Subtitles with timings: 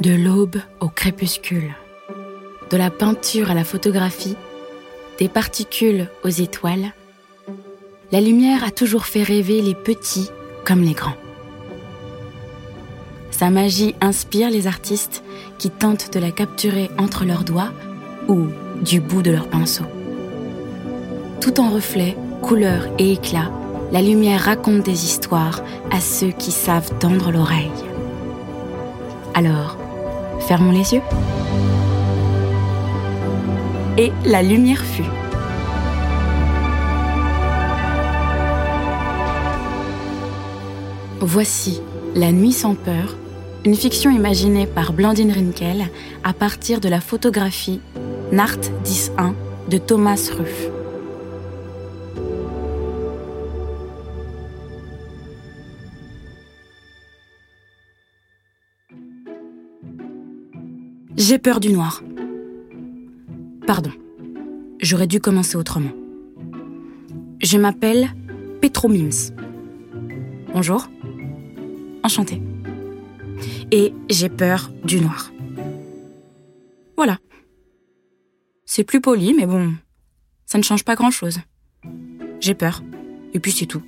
[0.00, 1.74] De l'aube au crépuscule,
[2.70, 4.34] de la peinture à la photographie,
[5.18, 6.94] des particules aux étoiles,
[8.10, 10.30] la lumière a toujours fait rêver les petits
[10.64, 11.18] comme les grands.
[13.30, 15.22] Sa magie inspire les artistes
[15.58, 17.72] qui tentent de la capturer entre leurs doigts
[18.26, 18.46] ou
[18.80, 19.84] du bout de leur pinceau.
[21.42, 23.52] Tout en reflets, couleurs et éclats,
[23.92, 25.60] la lumière raconte des histoires
[25.90, 27.70] à ceux qui savent tendre l'oreille.
[29.34, 29.79] Alors,
[30.50, 31.02] fermons les yeux.
[33.96, 35.04] Et la lumière fut.
[41.20, 41.80] Voici
[42.16, 43.16] La Nuit sans peur,
[43.64, 45.88] une fiction imaginée par Blandine Rinkel
[46.24, 47.80] à partir de la photographie
[48.32, 49.34] Nart 10.1
[49.68, 50.79] de Thomas Ruff.
[61.16, 62.02] J'ai peur du noir.
[63.66, 63.90] Pardon,
[64.80, 65.90] j'aurais dû commencer autrement.
[67.42, 68.10] Je m'appelle
[68.60, 69.32] Petromims.
[70.52, 70.88] Bonjour.
[72.04, 72.40] Enchantée.
[73.72, 75.32] Et j'ai peur du noir.
[76.96, 77.18] Voilà.
[78.64, 79.72] C'est plus poli, mais bon,
[80.46, 81.40] ça ne change pas grand-chose.
[82.40, 82.82] J'ai peur,
[83.34, 83.82] et puis c'est tout.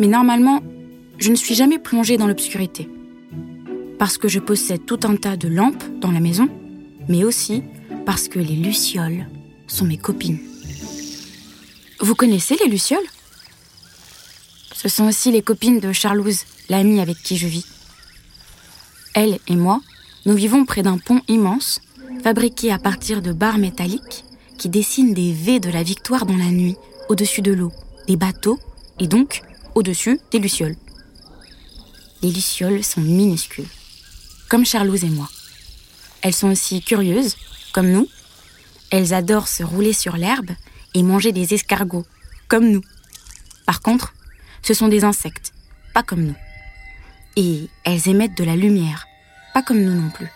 [0.00, 0.62] Mais normalement,
[1.18, 2.88] je ne suis jamais plongée dans l'obscurité.
[4.02, 6.48] Parce que je possède tout un tas de lampes dans la maison,
[7.08, 7.62] mais aussi
[8.04, 9.28] parce que les lucioles
[9.68, 10.40] sont mes copines.
[12.00, 13.06] Vous connaissez les lucioles?
[14.74, 17.64] Ce sont aussi les copines de Charlouse, l'amie avec qui je vis.
[19.14, 19.80] Elle et moi,
[20.26, 21.80] nous vivons près d'un pont immense,
[22.24, 24.24] fabriqué à partir de barres métalliques
[24.58, 26.74] qui dessinent des V de la victoire dans la nuit,
[27.08, 27.70] au-dessus de l'eau,
[28.08, 28.58] des bateaux,
[28.98, 29.42] et donc
[29.76, 30.74] au-dessus des lucioles.
[32.22, 33.68] Les lucioles sont minuscules,
[34.52, 35.30] comme Charlouse et moi.
[36.20, 37.38] Elles sont aussi curieuses,
[37.72, 38.06] comme nous.
[38.90, 40.50] Elles adorent se rouler sur l'herbe
[40.92, 42.04] et manger des escargots,
[42.48, 42.82] comme nous.
[43.64, 44.12] Par contre,
[44.60, 45.54] ce sont des insectes,
[45.94, 46.36] pas comme nous.
[47.36, 49.06] Et elles émettent de la lumière,
[49.54, 50.28] pas comme nous non plus.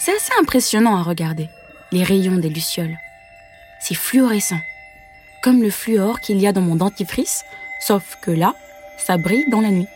[0.00, 1.48] C'est assez impressionnant à regarder,
[1.92, 2.98] les rayons des lucioles.
[3.80, 4.60] C'est fluorescent,
[5.44, 7.44] comme le fluor qu'il y a dans mon dentifrice,
[7.78, 8.56] sauf que là,
[8.98, 9.86] ça brille dans la nuit.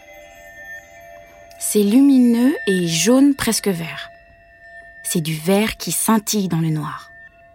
[1.64, 4.10] C'est lumineux et jaune presque vert.
[5.04, 7.08] C'est du vert qui scintille dans le noir.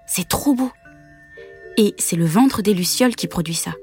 [0.08, 0.72] C'est trop beau.
[1.76, 3.74] Et c'est le ventre des lucioles qui produit ça.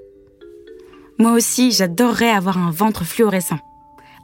[1.18, 3.58] Moi aussi, j'adorerais avoir un ventre fluorescent.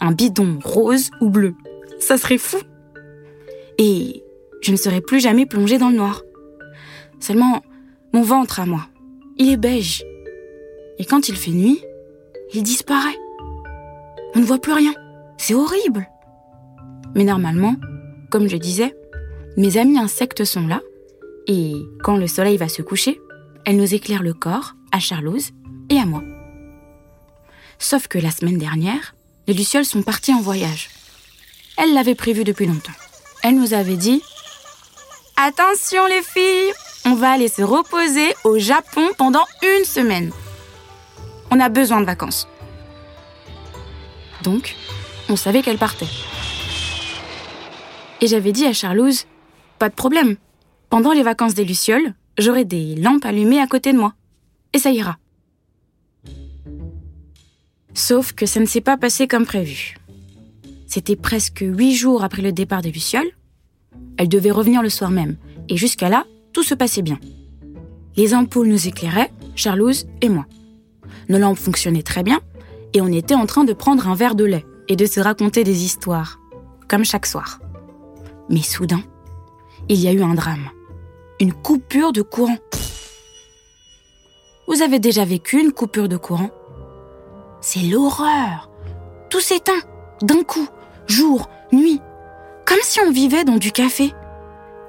[0.01, 1.55] Un bidon rose ou bleu.
[2.01, 2.59] Ça serait fou.
[3.77, 4.25] Et
[4.63, 6.23] je ne serais plus jamais plongée dans le noir.
[7.21, 7.63] Seulement,
[8.15, 8.89] mon ventre à moi,
[9.37, 10.03] il est beige.
[10.99, 11.85] Et quand il fait nuit,
[12.55, 13.19] il disparaît.
[14.35, 14.95] On ne voit plus rien.
[15.41, 16.07] C'est horrible.
[17.15, 17.75] Mais normalement,
[18.31, 18.95] comme je disais,
[19.57, 20.83] mes amis insectes sont là,
[21.47, 21.73] et
[22.05, 23.19] quand le soleil va se coucher,
[23.65, 25.53] elles nous éclairent le corps, à Charlouse
[25.89, 26.23] et à moi.
[27.79, 29.15] Sauf que la semaine dernière,
[29.47, 30.91] les Lucioles sont parties en voyage.
[31.79, 32.93] Elles l'avaient prévu depuis longtemps.
[33.43, 34.23] Elles nous avaient dit
[35.39, 36.75] Attention les filles,
[37.07, 40.33] on va aller se reposer au Japon pendant une semaine.
[41.51, 42.47] On a besoin de vacances.
[44.43, 44.77] Donc,
[45.31, 46.07] on savait qu'elles partaient.
[48.21, 49.27] Et j'avais dit à Charlouse
[49.79, 50.37] pas de problème.
[50.91, 54.13] Pendant les vacances des Lucioles, j'aurai des lampes allumées à côté de moi.
[54.75, 55.17] Et ça ira.
[57.95, 59.97] Sauf que ça ne s'est pas passé comme prévu.
[60.87, 63.31] C'était presque huit jours après le départ des Lucioles.
[64.19, 65.37] Elles devaient revenir le soir même.
[65.69, 67.19] Et jusqu'à là, tout se passait bien.
[68.17, 70.47] Les ampoules nous éclairaient, Charlouse et moi.
[71.29, 72.41] Nos lampes fonctionnaient très bien
[72.93, 75.63] et on était en train de prendre un verre de lait et de se raconter
[75.63, 76.41] des histoires,
[76.89, 77.61] comme chaque soir.
[78.49, 79.03] Mais soudain,
[79.89, 80.69] il y a eu un drame.
[81.39, 82.59] Une coupure de courant.
[84.67, 86.51] Vous avez déjà vécu une coupure de courant?
[87.61, 88.69] C'est l'horreur.
[89.31, 89.81] Tout s'éteint,
[90.23, 90.67] d'un coup,
[91.07, 92.01] jour, nuit,
[92.67, 94.13] comme si on vivait dans du café.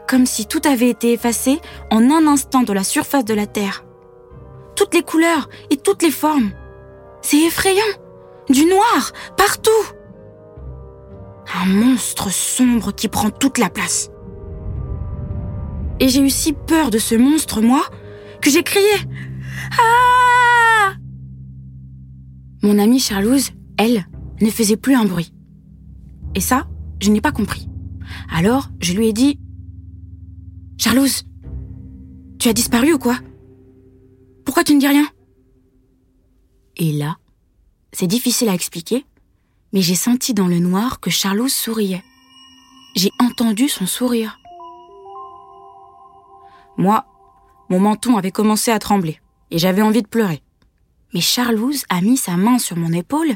[0.08, 1.60] Comme si tout avait été effacé
[1.92, 3.86] en un instant de la surface de la Terre.
[4.76, 6.52] Toutes les couleurs et toutes les formes.
[7.22, 8.01] C'est effrayant.
[8.52, 9.70] Du noir, partout.
[11.56, 14.10] Un monstre sombre qui prend toute la place.
[16.02, 17.82] Et j'ai eu si peur de ce monstre, moi,
[18.42, 18.92] que j'ai crié
[19.80, 20.96] Ah
[22.62, 24.06] Mon amie Charlouse, elle,
[24.42, 25.34] ne faisait plus un bruit.
[26.36, 26.68] Et ça,
[27.00, 27.70] je n'ai pas compris.
[28.34, 29.40] Alors, je lui ai dit
[30.78, 31.24] Charlouse,
[32.38, 33.18] tu as disparu ou quoi?
[34.44, 35.08] Pourquoi tu ne dis rien?
[36.76, 37.18] Et là,
[37.94, 39.06] c'est difficile à expliquer,
[39.74, 42.04] mais j'ai senti dans le noir que Charlouse souriait.
[42.96, 44.40] j'ai entendu son sourire.
[46.78, 47.06] Moi,
[47.70, 50.42] mon menton avait commencé à trembler et j'avais envie de pleurer.
[51.14, 53.34] Mais Charlouse a mis sa main sur mon épaule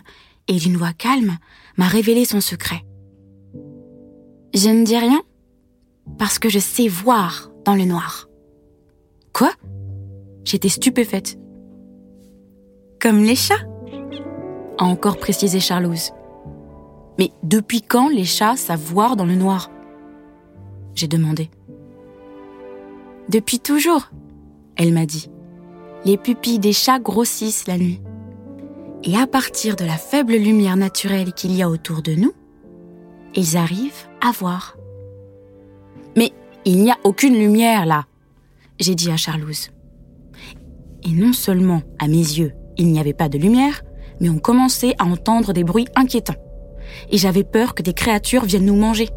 [0.48, 1.38] et d'une voix calme
[1.78, 2.84] m'a révélé son secret.
[4.54, 5.22] Je ne dis rien
[6.18, 8.28] parce que je sais voir dans le noir.
[9.34, 9.52] Quoi?
[10.44, 11.38] J'étais stupéfaite.
[13.02, 13.75] Comme les chats?
[14.78, 16.12] A encore précisé Charlouse.
[17.18, 19.72] Mais depuis quand les chats savent voir dans le noir?
[20.96, 21.50] J'ai demandé.
[23.30, 24.12] Depuis toujours,
[24.76, 25.30] elle m'a dit.
[26.04, 28.02] Les pupilles des chats grossissent la nuit.
[29.04, 32.34] Et à partir de la faible lumière naturelle qu'il y a autour de nous,
[33.36, 34.78] ils arrivent à voir.
[36.16, 36.32] Mais
[36.66, 38.06] il n'y a aucune lumière là,
[38.80, 39.70] j'ai dit à Charlouse.
[41.04, 43.82] Et non seulement, à mes yeux, il n'y avait pas de lumière,
[44.20, 46.36] mais on commençait à entendre des bruits inquiétants.
[47.10, 49.10] Et j'avais peur que des créatures viennent nous manger.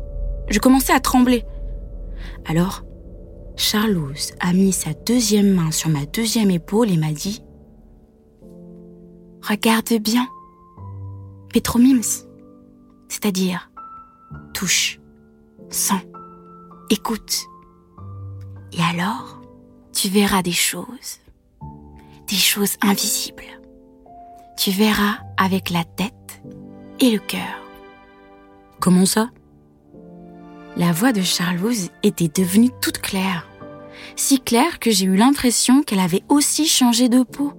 [0.48, 1.44] Je commençais à trembler.
[2.46, 2.82] Alors,
[3.56, 7.42] Charlouse a mis sa deuxième main sur ma deuxième épaule et m'a dit
[9.42, 10.26] Regarde bien.
[11.52, 12.26] Pétromims.
[13.08, 13.70] C'est-à-dire,
[14.52, 15.00] touche,
[15.70, 16.02] sens,
[16.90, 17.46] écoute.
[18.72, 19.40] Et alors,
[19.92, 21.18] tu verras des choses.
[22.28, 23.57] Des choses invisibles.
[24.58, 26.42] Tu verras avec la tête
[26.98, 27.62] et le cœur.
[28.80, 29.30] Comment ça?
[30.76, 33.46] La voix de Charlouse était devenue toute claire.
[34.16, 37.52] Si claire que j'ai eu l'impression qu'elle avait aussi changé de peau,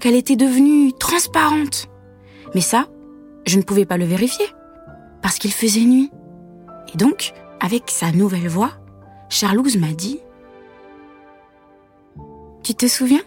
[0.00, 1.86] qu'elle était devenue transparente.
[2.56, 2.88] Mais ça,
[3.46, 4.46] je ne pouvais pas le vérifier,
[5.22, 6.10] parce qu'il faisait nuit.
[6.92, 8.72] Et donc, avec sa nouvelle voix,
[9.28, 10.18] Charlouse m'a dit
[12.64, 13.22] Tu te souviens?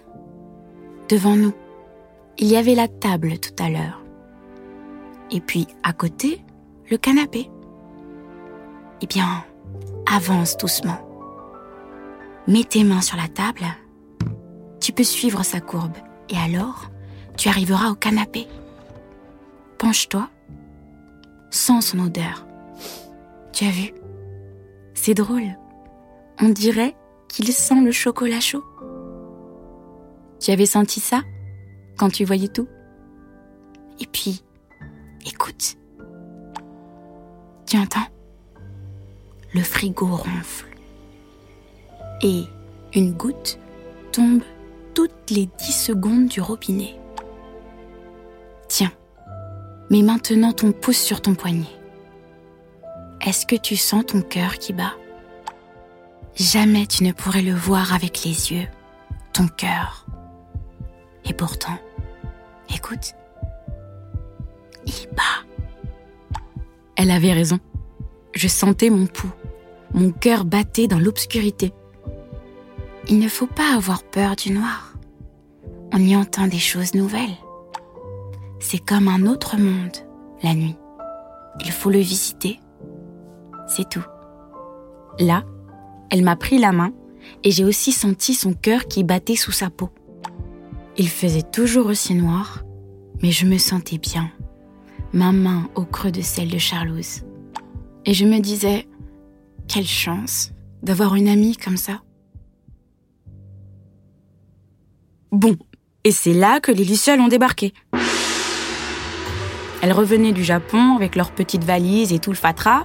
[1.08, 1.54] Devant nous,
[2.40, 4.02] il y avait la table tout à l'heure.
[5.30, 6.42] Et puis à côté,
[6.90, 7.50] le canapé.
[9.02, 9.44] Eh bien,
[10.12, 11.00] avance doucement.
[12.48, 13.66] Mets tes mains sur la table.
[14.80, 15.98] Tu peux suivre sa courbe
[16.30, 16.90] et alors,
[17.38, 18.48] tu arriveras au canapé.
[19.78, 20.30] Penche-toi.
[21.52, 22.46] Sens son odeur.
[23.52, 23.94] Tu as vu?
[24.94, 25.58] C'est drôle.
[26.42, 26.96] On dirait
[27.28, 28.64] qu'il sent le chocolat chaud.
[30.40, 31.22] Tu avais senti ça?
[32.00, 32.68] Quand tu voyais tout.
[34.00, 34.42] Et puis,
[35.26, 35.76] écoute.
[37.68, 38.08] Tu entends
[39.54, 40.66] Le frigo ronfle.
[42.22, 42.46] Et
[42.96, 43.60] une goutte
[44.14, 44.42] tombe
[44.96, 46.96] toutes les dix secondes du robinet.
[48.70, 48.92] Tiens,
[49.90, 51.68] mets maintenant ton pouce sur ton poignet.
[53.22, 54.94] Est-ce que tu sens ton cœur qui bat?
[56.36, 58.68] Jamais tu ne pourrais le voir avec les yeux,
[59.34, 60.06] ton cœur.
[61.26, 61.78] Et pourtant,
[62.74, 63.14] Écoute.
[64.86, 65.46] Il bat.
[66.96, 67.60] Elle avait raison.
[68.34, 69.32] Je sentais mon pouls.
[69.94, 71.74] Mon cœur battait dans l'obscurité.
[73.08, 74.94] Il ne faut pas avoir peur du noir.
[75.92, 77.38] On y entend des choses nouvelles.
[78.60, 79.98] C'est comme un autre monde,
[80.44, 80.76] la nuit.
[81.66, 82.60] Il faut le visiter.
[83.68, 84.06] C'est tout.
[85.18, 85.44] Là,
[86.12, 86.92] elle m'a pris la main
[87.44, 89.90] et j'ai aussi senti son cœur qui battait sous sa peau.
[91.00, 92.66] Il faisait toujours aussi noir,
[93.24, 94.30] mais je me sentais bien,
[95.14, 97.22] ma main au creux de celle de Charlouse.
[98.06, 98.86] Et je me disais,
[99.70, 100.52] quelle chance
[100.84, 102.02] d'avoir une amie comme ça.
[105.32, 105.56] Bon,
[106.04, 107.74] et c'est là que les Lucioles ont débarqué.
[109.82, 112.84] Elles revenaient du Japon avec leurs petites valises et tout le fatras.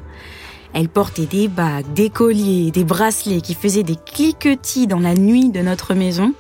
[0.72, 5.50] Elles portaient des bagues, des colliers, des bracelets qui faisaient des cliquetis dans la nuit
[5.50, 6.32] de notre maison.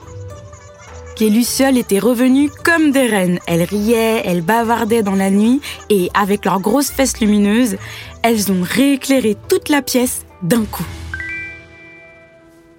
[1.20, 3.38] Les Lucioles étaient revenues comme des reines.
[3.46, 7.76] Elles riaient, elles bavardaient dans la nuit et avec leurs grosses fesses lumineuses,
[8.22, 10.86] elles ont rééclairé toute la pièce d'un coup.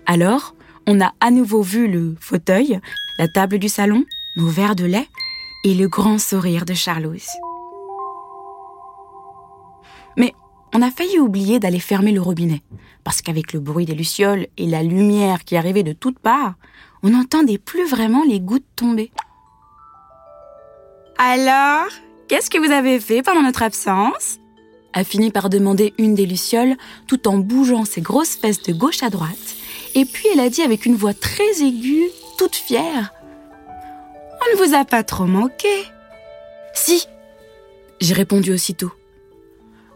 [0.06, 0.54] Alors,
[0.86, 2.80] on a à nouveau vu le fauteuil,
[3.18, 4.04] la table du salon,
[4.36, 5.08] nos verres de lait
[5.64, 7.28] et le grand sourire de Charlouse.
[10.76, 12.62] On a failli oublier d'aller fermer le robinet,
[13.06, 16.56] parce qu'avec le bruit des lucioles et la lumière qui arrivait de toutes parts,
[17.02, 19.10] on n'entendait plus vraiment les gouttes tomber.
[21.18, 21.88] Alors,
[22.28, 24.40] qu'est-ce que vous avez fait pendant notre absence?
[24.92, 26.76] A fini par demander une des lucioles
[27.08, 29.56] tout en bougeant ses grosses fesses de gauche à droite.
[29.94, 33.14] Et puis elle a dit avec une voix très aiguë, toute fière
[33.70, 35.86] On ne vous a pas trop manqué.
[36.74, 37.08] Si,
[38.02, 38.92] j'ai répondu aussitôt.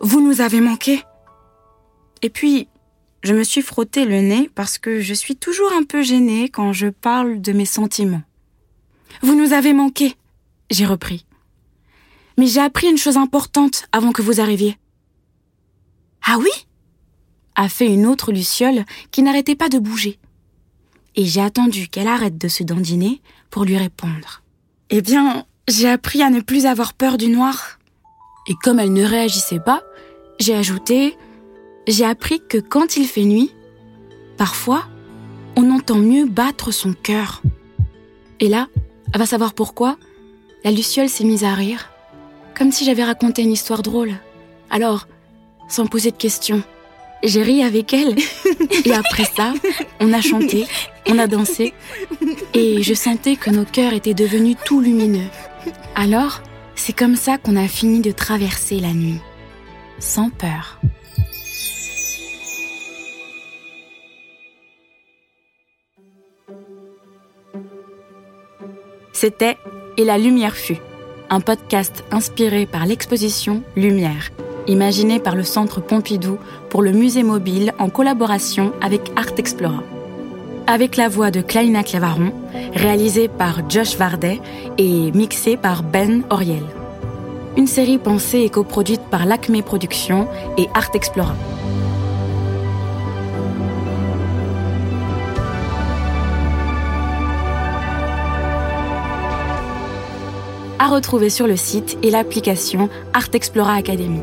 [0.01, 1.03] Vous nous avez manqué.
[2.22, 2.68] Et puis,
[3.24, 6.72] je me suis frotté le nez parce que je suis toujours un peu gênée quand
[6.72, 8.22] je parle de mes sentiments.
[9.22, 10.15] Vous nous avez manqué,
[10.70, 11.25] j'ai repris.
[12.38, 14.77] Mais j'ai appris une chose importante avant que vous arriviez.
[16.25, 16.50] Ah oui?
[17.56, 20.18] A fait une autre luciole qui n'arrêtait pas de bouger.
[21.15, 24.44] Et j'ai attendu qu'elle arrête de se dandiner pour lui répondre.
[24.89, 27.79] Eh bien, j'ai appris à ne plus avoir peur du noir.
[28.48, 29.84] Et comme elle ne réagissait pas,
[30.39, 31.17] j'ai ajouté
[31.88, 33.51] J'ai appris que quand il fait nuit,
[34.38, 34.86] parfois,
[35.55, 37.41] on entend mieux battre son cœur.
[38.39, 38.67] Et là,
[39.13, 39.98] va savoir pourquoi,
[40.63, 41.89] la Luciole s'est mise à rire,
[42.58, 44.13] comme si j'avais raconté une histoire drôle.
[44.69, 45.08] Alors,
[45.67, 46.63] sans poser de questions,
[47.24, 48.15] j'ai ri avec elle.
[48.86, 49.53] Et après ça,
[50.00, 50.65] on a chanté,
[51.08, 51.74] on a dansé,
[52.53, 55.27] et je sentais que nos cœurs étaient devenus tout lumineux.
[55.96, 56.41] Alors,
[56.75, 59.19] c'est comme ça qu'on a fini de traverser la nuit,
[60.00, 60.79] sans peur.
[69.13, 69.58] C'était
[69.98, 70.77] Et la lumière fut,
[71.29, 74.29] un podcast inspiré par l'exposition Lumière,
[74.68, 76.38] imaginé par le Centre Pompidou
[76.70, 79.84] pour le musée mobile en collaboration avec Art Explora.
[80.68, 82.32] Avec la voix de Kleina Clavaron,
[82.74, 84.39] réalisée par Josh Vardet
[84.77, 86.63] et mixée par Ben Oriel.
[87.58, 90.27] Une série pensée et coproduite par l'Acme Productions
[90.58, 91.36] et Art Explora.
[100.82, 104.22] à retrouver sur le site et l'application Art Explora Academy.